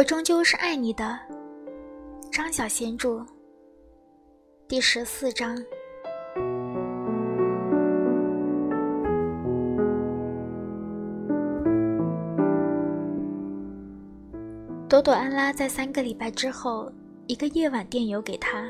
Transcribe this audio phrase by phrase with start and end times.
[0.00, 1.18] 我终究是爱你的，
[2.32, 3.22] 张小娴著，
[4.66, 5.54] 第十四章。
[14.88, 16.90] 朵朵安拉在三个礼拜之后，
[17.26, 18.64] 一个夜晚电邮给他：“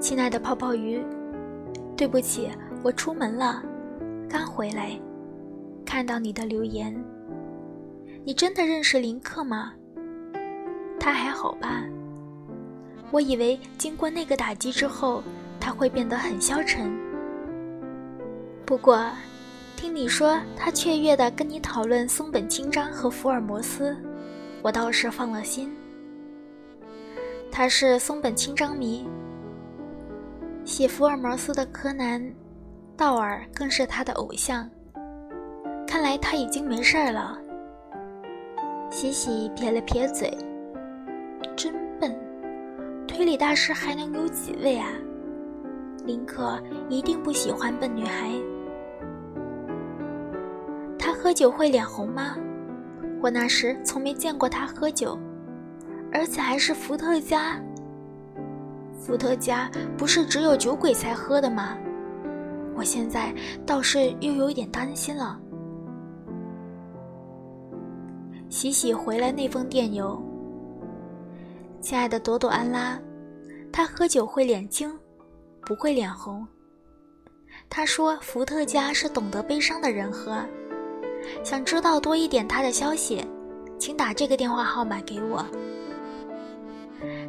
[0.00, 1.04] 亲爱的泡泡鱼，
[1.96, 2.48] 对不起，
[2.84, 3.60] 我出门了，
[4.28, 4.96] 刚回来，
[5.84, 6.94] 看到你的留言。
[8.30, 9.72] 你真的认识林克吗？
[11.00, 11.82] 他还好吧？
[13.10, 15.20] 我以为经过那个打击之后，
[15.58, 16.96] 他会变得很消沉。
[18.64, 19.04] 不过……”
[19.74, 23.96] 听你说他雀跃地跟你讨论松本清张和福尔摩斯，
[24.62, 25.74] 我倒是放了心。
[27.50, 29.08] 他是松本清张迷，
[30.64, 32.22] 写福尔摩斯的柯南·
[32.96, 34.70] 道尔更是他的偶像。
[35.84, 37.36] 看来他已经没事儿了。
[38.90, 40.36] 西西撇了撇嘴，
[41.56, 42.12] 真笨，
[43.06, 44.88] 推理大师还能有几位啊？
[46.04, 48.32] 林克一定不喜欢笨女孩。
[50.98, 52.36] 他喝酒会脸红吗？
[53.22, 55.16] 我那时从没见过他喝酒，
[56.12, 57.62] 而且还是伏特加。
[58.98, 61.78] 伏特加不是只有酒鬼才喝的吗？
[62.74, 63.32] 我现在
[63.64, 65.40] 倒是又有点担心了。
[68.50, 70.20] 洗洗回来那封电邮，
[71.80, 73.00] 亲爱的朵朵安拉，
[73.72, 74.92] 他喝酒会脸青，
[75.60, 76.44] 不会脸红。
[77.68, 80.44] 他说伏特加是懂得悲伤的人喝。
[81.44, 83.24] 想知道多一点他的消息，
[83.78, 85.46] 请打这个电话号码给我。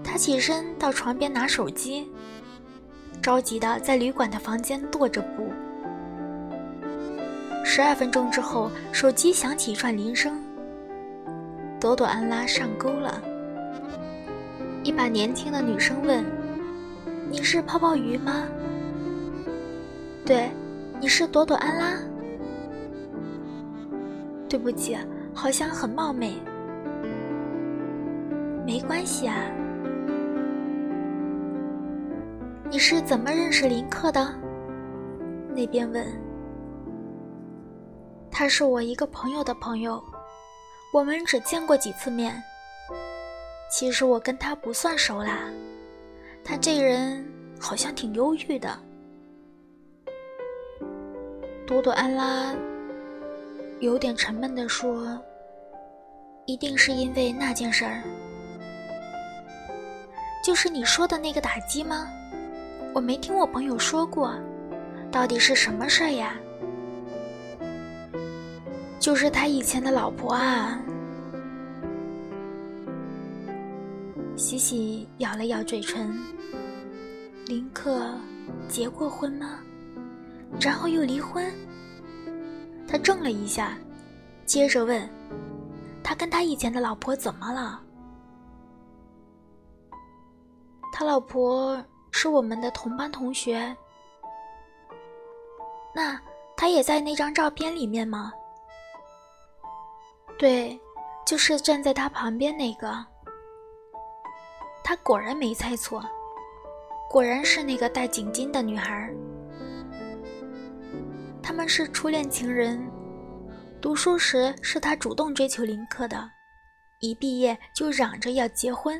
[0.03, 2.11] 他起身到床边拿手机，
[3.22, 5.47] 着急的在旅馆的房间踱着步。
[7.63, 10.41] 十二分钟之后，手机响起一串铃声。
[11.81, 13.19] 朵朵安拉上钩了。
[14.83, 16.23] 一把年轻的女生问
[17.28, 18.44] ：“你是泡泡鱼吗
[20.23, 20.51] ？”“对，
[21.00, 21.97] 你是朵朵安拉。”
[24.47, 24.95] 对不起，
[25.33, 26.35] 好像很冒昧。
[28.63, 29.35] 没关系啊。
[32.69, 34.31] 你是怎么认识林克的？
[35.56, 36.06] 那边问。
[38.29, 40.01] 他是我一个朋友的朋友，
[40.94, 42.44] 我们只见过几次面。
[43.69, 45.50] 其实我跟他不算熟啦，
[46.44, 47.25] 他这人
[47.59, 48.78] 好像挺忧郁的。
[51.66, 52.53] 朵朵安拉。
[53.80, 55.19] 有点沉闷地说
[56.46, 58.03] ：“一定是因为那件事儿，
[60.44, 62.07] 就是你说的那个打击吗？
[62.94, 64.35] 我没听我朋友说过，
[65.12, 66.35] 到底是什么事儿呀？
[69.01, 70.78] 就是他以前的老婆啊。”
[74.38, 76.17] 喜喜咬了咬嘴唇。
[77.47, 78.16] 林克
[78.69, 79.59] 结过婚吗？
[80.59, 81.51] 然后又离婚？
[82.88, 83.78] 他怔了一下，
[84.45, 85.09] 接着问
[86.03, 87.81] ：“他跟他以前的老婆怎么了？”
[90.94, 93.75] 他老婆是我们的同班同学。
[95.95, 96.19] 那
[96.56, 98.31] 他也在那张照片里面吗？
[100.41, 100.81] 对，
[101.24, 103.06] 就是站在他旁边那个。
[104.84, 106.03] 他果然没猜错，
[107.07, 109.07] 果然是那个戴颈巾的女孩。
[111.44, 112.84] 他们是初恋情人，
[113.80, 116.28] 读书时是他主动追求林克的，
[117.01, 119.00] 一毕业就嚷着要结婚，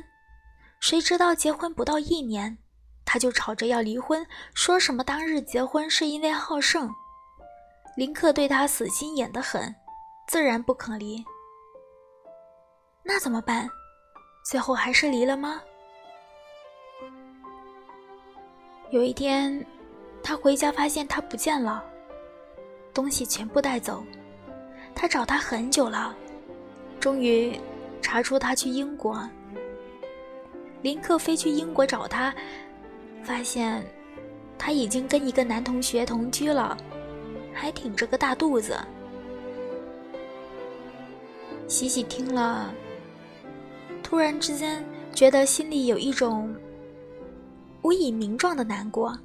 [0.78, 2.56] 谁知道结婚不到一年，
[3.04, 6.88] 他就吵着要离婚，说什么当日结婚是因为好胜。
[7.96, 9.74] 林克对他死心眼得很，
[10.26, 11.24] 自然不肯离。
[13.02, 13.68] 那怎么办？
[14.44, 15.62] 最后还是离了吗？
[18.90, 19.64] 有一天，
[20.22, 21.84] 他回家发现他不见了。
[22.94, 24.04] 东西全部带走，
[24.94, 26.14] 他找他很久了，
[27.00, 27.58] 终于
[28.00, 29.28] 查出他去英国。
[30.82, 32.34] 林克飞去英国找他，
[33.22, 33.82] 发现
[34.58, 36.76] 他已经跟一个男同学同居了，
[37.54, 38.78] 还挺着个大肚子。
[41.72, 42.70] 喜喜听了，
[44.02, 44.84] 突然之间
[45.14, 46.54] 觉得心里有一种
[47.80, 49.18] 无以名状的难过。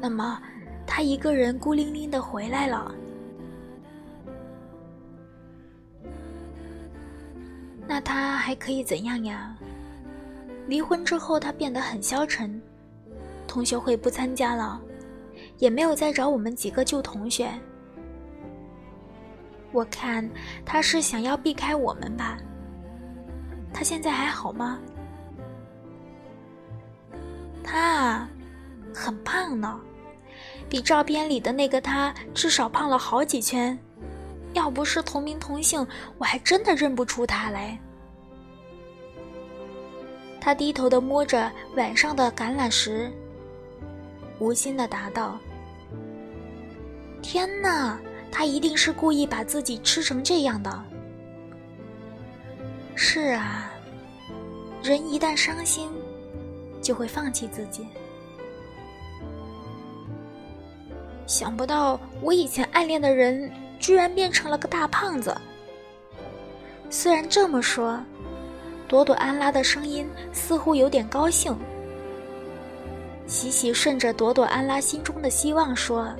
[0.00, 0.40] 那么。
[0.86, 2.92] 他一个人孤零零的回来了，
[7.86, 9.56] 那他还可以怎样呀？
[10.66, 12.60] 离婚之后，他变得很消沉，
[13.46, 14.80] 同学会不参加了，
[15.58, 17.48] 也没有再找我们几个旧同学。
[19.72, 20.28] 我看
[20.64, 22.36] 他是想要避开我们吧。
[23.72, 24.78] 他现在还好吗？
[27.62, 28.28] 他啊，
[28.92, 29.80] 很胖呢，
[30.68, 33.78] 比照片里的那个他至少胖了好几圈。
[34.52, 35.86] 要不是同名同姓，
[36.18, 37.78] 我还真的认不出他来。
[40.40, 43.12] 他低头的摸着碗上的橄榄石，
[44.40, 45.38] 无心的答道
[47.22, 48.00] ：“天哪，
[48.30, 50.84] 他一定是故意把自己吃成这样的。”
[52.94, 53.70] 是啊，
[54.82, 55.88] 人一旦伤心，
[56.82, 57.86] 就会放弃自己。
[61.26, 65.36] 想不到我以前暗恋的人，居然变成了个大胖子。
[66.88, 68.00] 虽然这么说。
[68.88, 71.56] 朵朵安拉的声音似乎有点高兴。
[73.24, 76.12] 喜喜顺着朵朵安拉心中的希望说：“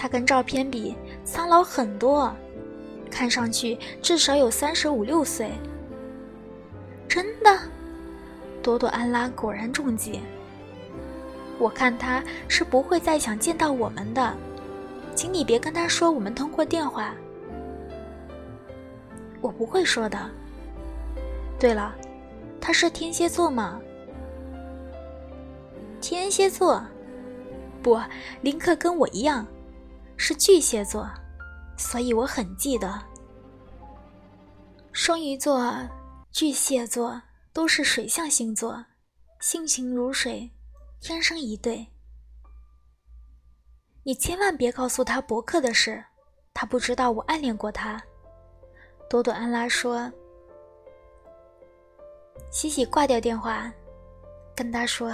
[0.00, 2.34] 他跟照片比苍老很多，
[3.10, 5.50] 看上去至少有三十五六岁。”
[7.06, 7.54] 真的，
[8.62, 10.20] 朵朵安拉果然中计。
[11.58, 14.34] 我看他是不会再想见到我们的，
[15.14, 17.12] 请你别跟他说我们通过电话。
[19.42, 20.18] 我不会说的。
[21.58, 21.94] 对了，
[22.58, 23.78] 他是天蝎座吗？
[26.00, 26.82] 天蝎座，
[27.82, 28.00] 不，
[28.40, 29.46] 林克跟我一样，
[30.22, 31.10] 是巨蟹座，
[31.78, 33.02] 所以我很记得。
[34.92, 35.74] 双鱼座、
[36.30, 37.20] 巨蟹座
[37.54, 38.84] 都是水象星座，
[39.40, 40.50] 性情如水，
[41.00, 41.86] 天生一对。
[44.02, 46.04] 你千万别告诉他博客的事，
[46.52, 47.98] 他不知道我暗恋过他。
[49.08, 50.12] 朵朵安拉说。
[52.50, 53.72] 西西挂掉电话，
[54.54, 55.10] 跟他说：“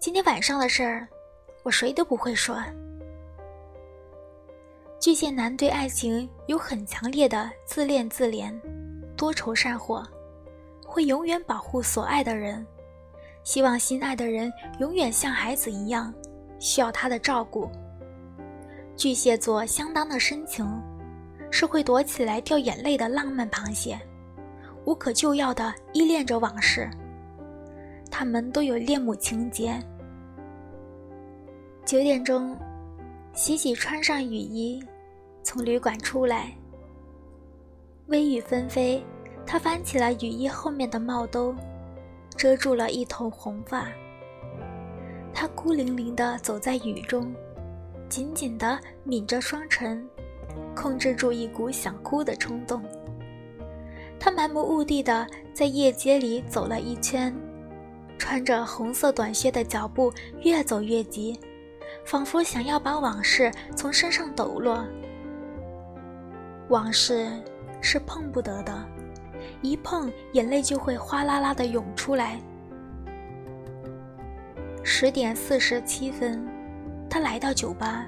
[0.00, 1.06] 今天晚上的事儿，
[1.62, 2.58] 我谁都不会说。”
[5.08, 8.52] 巨蟹男对爱情有很强烈的自恋自怜，
[9.16, 10.06] 多愁善祸，
[10.86, 12.66] 会永远保护所爱的人，
[13.42, 16.12] 希望心爱的人永远像孩子一样，
[16.58, 17.70] 需要他的照顾。
[18.98, 20.70] 巨蟹座相当的深情，
[21.50, 23.98] 是会躲起来掉眼泪的浪漫螃蟹。
[24.84, 26.86] 无可救药的依恋着往事，
[28.10, 29.82] 他们都有恋母情节。
[31.86, 32.54] 九点钟，
[33.32, 34.84] 喜喜穿上雨衣，
[35.48, 36.54] 从旅馆出来。
[38.08, 39.02] 微雨纷飞，
[39.46, 41.54] 他翻起了雨衣后面的帽兜，
[42.36, 43.88] 遮住了一头红发。
[45.32, 47.34] 他孤零零地走在雨中，
[48.10, 50.06] 紧紧地抿着双唇，
[50.76, 52.82] 控制住一股想哭的冲动。
[54.20, 57.34] 他漫无目的的在夜街里走了一圈，
[58.18, 60.12] 穿着红色短靴的脚步
[60.42, 61.40] 越走越急，
[62.04, 64.84] 仿佛想要把往事从身上抖落。
[66.68, 67.30] 往事
[67.80, 68.86] 是碰不得的，
[69.62, 72.40] 一碰眼泪就会哗啦啦的涌出来。
[74.82, 76.46] 十点四十七分，
[77.10, 78.06] 他来到酒吧，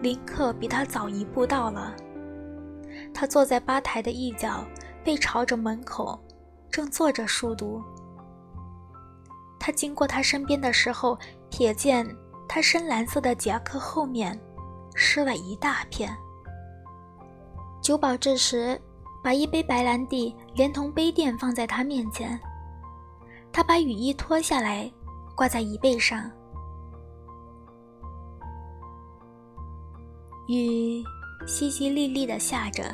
[0.00, 1.94] 林克比他早一步到了。
[3.12, 4.64] 他坐在吧台的一角。
[5.04, 6.18] 背朝着门口，
[6.70, 7.82] 正坐着书读。
[9.60, 11.18] 他经过他身边的时候，
[11.50, 12.08] 瞥见
[12.48, 14.40] 他深蓝色的夹克后面
[14.94, 16.16] 湿了一大片。
[17.84, 18.80] 酒保这时
[19.22, 22.40] 把一杯白兰地连同杯垫放在他面前。
[23.52, 24.90] 他把雨衣脱下来，
[25.36, 26.30] 挂在椅背上。
[30.48, 31.04] 雨
[31.46, 32.84] 淅淅沥沥的下着。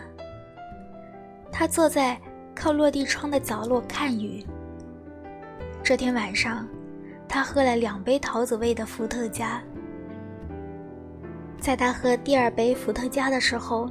[1.53, 2.21] 他坐在
[2.53, 4.45] 靠落地窗的角落看雨。
[5.85, 6.67] 这天晚上，
[7.29, 9.63] 他喝了两杯桃子味的伏特加。
[11.61, 13.89] 在他喝第二杯伏特加的时候，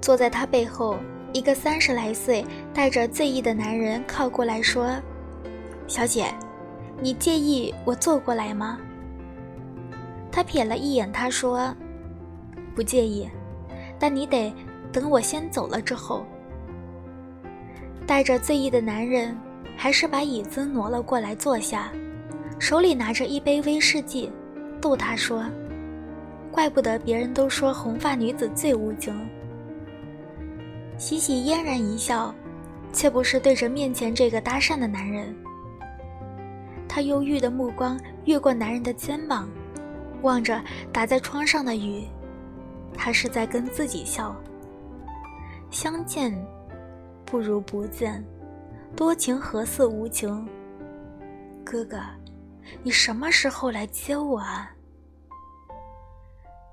[0.00, 0.96] 坐在他背后
[1.32, 4.90] 一个三十来岁、带着醉意的男人靠过来说
[5.86, 6.26] ：“小姐，
[7.00, 8.78] 你介意我坐过来吗？”
[10.32, 11.74] 他瞥了一眼，他说
[12.74, 13.28] ：“不介意，
[13.98, 14.52] 但你得
[14.92, 16.24] 等我先走了之后。”
[18.06, 19.36] 带着醉意的男人，
[19.76, 21.92] 还是把椅子挪了过来坐下，
[22.58, 24.30] 手里拿着一杯威士忌，
[24.80, 25.44] 逗他说
[26.50, 29.14] ：“怪不得别人都说红发女子最无情。”
[31.00, 32.32] 喜喜嫣然一笑，
[32.92, 35.34] 却不是对着面前这个搭讪的男人。
[36.86, 39.48] 他忧郁的目光越过男人的肩膀，
[40.20, 42.06] 望着打在窗上的雨，
[42.92, 44.36] 他是在跟自己笑。
[45.70, 46.30] 相见。
[47.24, 48.22] 不如不见，
[48.96, 50.46] 多情何似无情。
[51.64, 51.96] 哥哥，
[52.82, 54.70] 你什么时候来接我啊？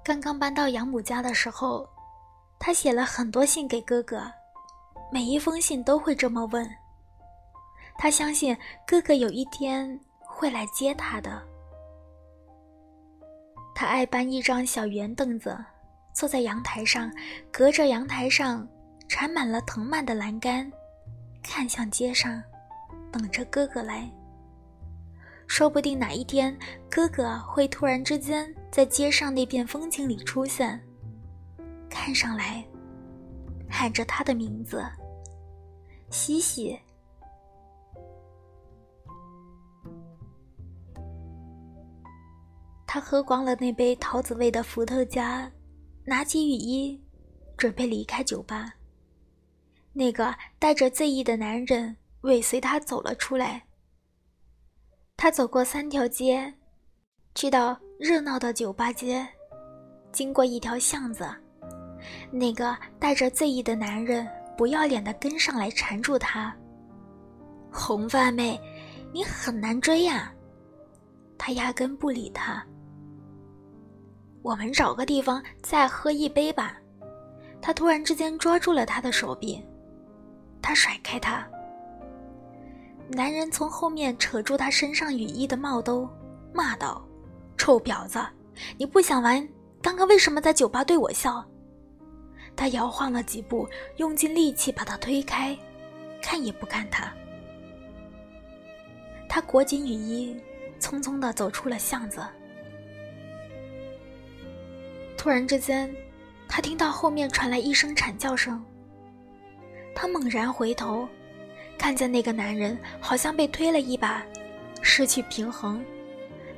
[0.03, 1.88] 刚刚搬到养母家的时候，
[2.59, 4.21] 他写了很多信给哥哥，
[5.11, 6.69] 每一封信都会这么问。
[7.97, 11.41] 他相信哥哥有一天会来接他的。
[13.73, 15.57] 他爱搬一张小圆凳子，
[16.13, 17.11] 坐在阳台上，
[17.51, 18.67] 隔着阳台上
[19.07, 20.71] 缠满了藤蔓的栏杆，
[21.43, 22.41] 看向街上，
[23.11, 24.09] 等着哥哥来。
[25.47, 26.57] 说不定哪一天，
[26.89, 30.79] 哥哥会突然之间在街上那片风景里出现，
[31.89, 32.65] 看上来
[33.70, 34.84] 喊着他的名字，
[36.10, 36.79] 西西。
[42.86, 45.51] 他喝光了那杯桃子味的伏特加，
[46.06, 47.00] 拿起雨衣，
[47.58, 48.74] 准备离开酒吧。
[49.91, 53.62] 那个带着醉意的男人尾随他走了出来。
[55.17, 56.53] 他走过三条街，
[57.36, 59.27] 去到热闹的酒吧街，
[60.12, 61.27] 经过一条巷子，
[62.32, 64.27] 那个带着醉意的男人
[64.58, 66.56] 不要脸的跟上来缠住他。
[67.72, 68.60] 红发妹，
[69.13, 70.32] 你很难追呀！
[71.38, 72.63] 他压根不理他。
[74.42, 76.77] 我们找个地方再喝一杯吧。
[77.62, 79.63] 他突然之间抓住了他的手臂，
[80.62, 81.46] 他甩开他。
[83.10, 86.10] 男人从后面扯住他身上雨衣的帽兜，
[86.54, 87.06] 骂道
[87.58, 88.20] ：“臭婊子，
[88.77, 89.48] 你不想玩？
[89.82, 91.44] 刚刚为什么在酒吧对我笑？”
[92.57, 95.55] 他摇晃了几步，用尽力气把他推开，
[96.21, 97.13] 看也不看他。
[99.29, 100.35] 他裹紧雨衣，
[100.79, 102.25] 匆匆地走出了巷子。
[105.15, 105.93] 突然之间，
[106.47, 108.63] 他听到后面传来一声惨叫声。
[109.93, 111.07] 他猛然回头，
[111.77, 114.25] 看见那个男人好像被推了一把，
[114.81, 115.83] 失去平衡，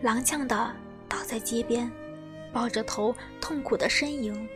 [0.02, 0.74] 踉跄的
[1.10, 1.92] 倒在街边，
[2.54, 4.48] 抱着头痛苦的呻吟。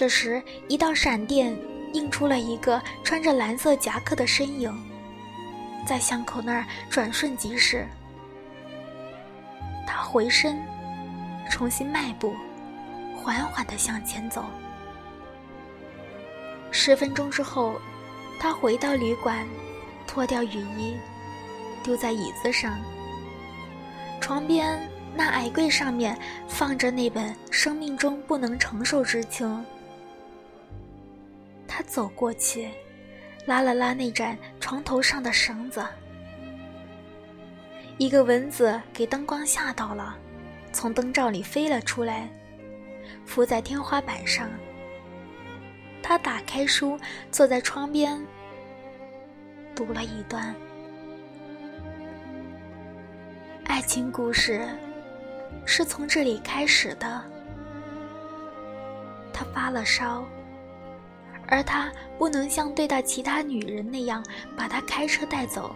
[0.00, 1.54] 这时，一道闪电
[1.92, 4.74] 映出了一个穿着蓝色夹克的身影，
[5.86, 7.86] 在巷口那儿转瞬即逝。
[9.86, 10.58] 他回身。
[11.50, 12.34] 重新迈步，
[13.14, 14.46] 缓缓地向前走。
[16.70, 17.78] 十分钟之后，
[18.40, 19.46] 他回到旅馆，
[20.06, 20.96] 脱掉雨衣，
[21.82, 22.72] 丢在椅子上。
[24.18, 24.80] 床边
[25.14, 29.46] 那矮柜上面放着那本《生命中不能承受之轻》。
[31.80, 32.68] 他走过去，
[33.46, 35.82] 拉了拉那盏床头上的绳子，
[37.96, 40.14] 一个蚊子给灯光吓到了。
[40.74, 42.28] 从灯罩里飞了出来，
[43.24, 44.46] 伏在天花板上。
[46.02, 48.22] 他打开书，坐在窗边，
[49.74, 50.54] 读了一段。
[53.64, 54.68] 爱情故事
[55.64, 57.24] 是从这里开始的。
[59.32, 60.26] 他发了烧，
[61.50, 64.24] 而他不能像对待其他女人那样
[64.56, 65.74] 把她开车带走。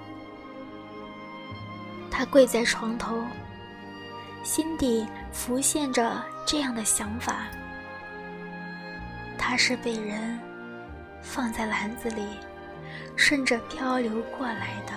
[2.10, 3.22] 他跪在床头。
[4.44, 7.46] 心底浮现着这样的想法：
[9.38, 10.38] 他是被人
[11.22, 12.22] 放在篮子里，
[13.16, 14.92] 顺着漂流过来的。